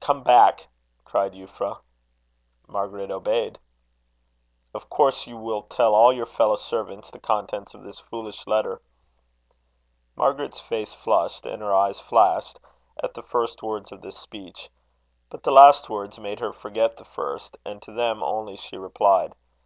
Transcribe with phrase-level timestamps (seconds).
[0.00, 0.68] "Come back,"
[1.04, 1.80] cried Euphra.
[2.66, 3.58] Margaret obeyed.
[4.72, 8.80] "Of course you will tell all your fellow servants the contents of this foolish letter."
[10.14, 12.58] Margaret's face flushed, and her eye flashed,
[13.02, 14.70] at the first words of this speech;
[15.28, 19.34] but the last words made her forget the first, and to them only she replied.